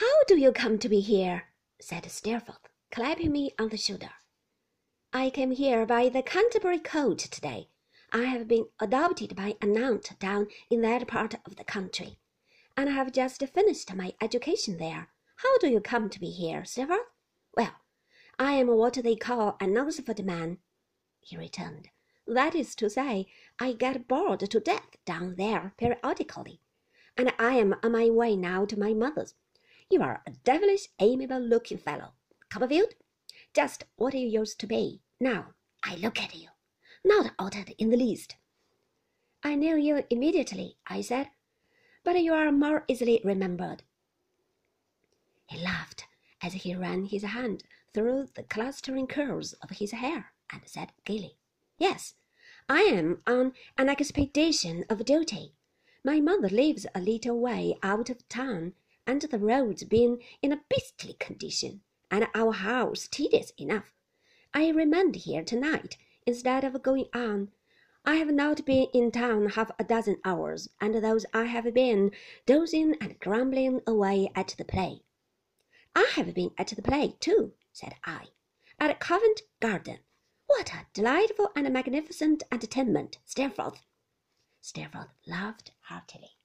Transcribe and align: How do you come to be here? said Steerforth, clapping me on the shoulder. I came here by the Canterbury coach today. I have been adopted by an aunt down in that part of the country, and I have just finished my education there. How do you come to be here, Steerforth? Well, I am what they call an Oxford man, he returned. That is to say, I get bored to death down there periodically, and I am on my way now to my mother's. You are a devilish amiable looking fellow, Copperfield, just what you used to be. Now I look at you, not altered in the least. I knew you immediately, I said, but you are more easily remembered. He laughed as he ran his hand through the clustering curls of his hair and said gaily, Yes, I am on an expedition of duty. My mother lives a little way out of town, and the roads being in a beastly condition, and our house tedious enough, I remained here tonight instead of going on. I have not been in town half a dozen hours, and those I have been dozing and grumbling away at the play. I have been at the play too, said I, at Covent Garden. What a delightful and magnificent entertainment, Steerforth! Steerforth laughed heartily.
How 0.00 0.24
do 0.26 0.38
you 0.38 0.50
come 0.50 0.78
to 0.78 0.88
be 0.88 1.00
here? 1.00 1.48
said 1.78 2.10
Steerforth, 2.10 2.70
clapping 2.90 3.32
me 3.32 3.52
on 3.58 3.68
the 3.68 3.76
shoulder. 3.76 4.08
I 5.12 5.28
came 5.28 5.50
here 5.50 5.84
by 5.84 6.08
the 6.08 6.22
Canterbury 6.22 6.78
coach 6.78 7.28
today. 7.28 7.68
I 8.10 8.22
have 8.22 8.48
been 8.48 8.68
adopted 8.78 9.36
by 9.36 9.56
an 9.60 9.76
aunt 9.76 10.18
down 10.18 10.48
in 10.70 10.80
that 10.80 11.06
part 11.06 11.34
of 11.44 11.56
the 11.56 11.64
country, 11.64 12.18
and 12.78 12.88
I 12.88 12.92
have 12.92 13.12
just 13.12 13.46
finished 13.48 13.94
my 13.94 14.14
education 14.22 14.78
there. 14.78 15.10
How 15.36 15.58
do 15.58 15.68
you 15.68 15.82
come 15.82 16.08
to 16.08 16.18
be 16.18 16.30
here, 16.30 16.64
Steerforth? 16.64 17.00
Well, 17.54 17.74
I 18.38 18.52
am 18.52 18.68
what 18.68 18.94
they 18.94 19.16
call 19.16 19.58
an 19.60 19.76
Oxford 19.76 20.24
man, 20.24 20.60
he 21.20 21.36
returned. 21.36 21.90
That 22.26 22.54
is 22.54 22.74
to 22.76 22.88
say, 22.88 23.26
I 23.58 23.74
get 23.74 24.08
bored 24.08 24.40
to 24.48 24.60
death 24.60 24.96
down 25.04 25.34
there 25.34 25.74
periodically, 25.76 26.62
and 27.18 27.34
I 27.38 27.56
am 27.56 27.74
on 27.82 27.92
my 27.92 28.08
way 28.08 28.34
now 28.34 28.64
to 28.64 28.78
my 28.78 28.94
mother's. 28.94 29.34
You 29.90 30.02
are 30.02 30.22
a 30.24 30.30
devilish 30.44 30.86
amiable 31.00 31.40
looking 31.40 31.78
fellow, 31.78 32.12
Copperfield, 32.48 32.94
just 33.52 33.84
what 33.96 34.14
you 34.14 34.26
used 34.26 34.60
to 34.60 34.66
be. 34.68 35.02
Now 35.18 35.54
I 35.82 35.96
look 35.96 36.22
at 36.22 36.34
you, 36.34 36.48
not 37.04 37.32
altered 37.40 37.74
in 37.76 37.90
the 37.90 37.96
least. 37.96 38.36
I 39.42 39.56
knew 39.56 39.76
you 39.76 40.04
immediately, 40.08 40.76
I 40.86 41.00
said, 41.00 41.30
but 42.04 42.22
you 42.22 42.32
are 42.32 42.52
more 42.52 42.84
easily 42.86 43.20
remembered. 43.24 43.82
He 45.46 45.58
laughed 45.58 46.04
as 46.40 46.52
he 46.52 46.74
ran 46.76 47.06
his 47.06 47.24
hand 47.24 47.64
through 47.92 48.28
the 48.34 48.44
clustering 48.44 49.08
curls 49.08 49.54
of 49.54 49.70
his 49.70 49.90
hair 49.90 50.32
and 50.52 50.62
said 50.66 50.92
gaily, 51.04 51.36
Yes, 51.78 52.14
I 52.68 52.82
am 52.82 53.22
on 53.26 53.54
an 53.76 53.88
expedition 53.88 54.84
of 54.88 55.04
duty. 55.04 55.56
My 56.04 56.20
mother 56.20 56.48
lives 56.48 56.86
a 56.94 57.00
little 57.00 57.40
way 57.40 57.76
out 57.82 58.08
of 58.08 58.28
town, 58.28 58.74
and 59.10 59.22
the 59.22 59.40
roads 59.40 59.82
being 59.82 60.22
in 60.40 60.52
a 60.52 60.60
beastly 60.68 61.14
condition, 61.14 61.80
and 62.12 62.28
our 62.32 62.52
house 62.52 63.08
tedious 63.08 63.52
enough, 63.58 63.92
I 64.54 64.68
remained 64.68 65.16
here 65.16 65.42
tonight 65.42 65.96
instead 66.26 66.62
of 66.62 66.80
going 66.80 67.08
on. 67.12 67.50
I 68.04 68.14
have 68.14 68.30
not 68.30 68.64
been 68.64 68.86
in 68.94 69.10
town 69.10 69.48
half 69.48 69.72
a 69.80 69.82
dozen 69.82 70.18
hours, 70.24 70.68
and 70.80 70.94
those 70.94 71.26
I 71.34 71.46
have 71.46 71.74
been 71.74 72.12
dozing 72.46 72.94
and 73.00 73.18
grumbling 73.18 73.80
away 73.84 74.30
at 74.36 74.54
the 74.56 74.64
play. 74.64 75.02
I 75.96 76.08
have 76.14 76.32
been 76.32 76.52
at 76.56 76.68
the 76.68 76.80
play 76.80 77.16
too, 77.18 77.54
said 77.72 77.96
I, 78.04 78.28
at 78.78 79.00
Covent 79.00 79.42
Garden. 79.58 79.98
What 80.46 80.72
a 80.72 80.86
delightful 80.92 81.50
and 81.56 81.68
magnificent 81.72 82.44
entertainment, 82.52 83.18
Steerforth! 83.26 83.82
Steerforth 84.60 85.10
laughed 85.26 85.72
heartily. 85.80 86.36